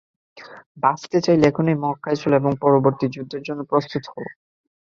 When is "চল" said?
2.21-2.31